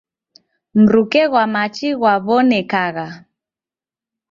[0.81, 3.07] Mruke ghwa machi ghwaw'onekagha.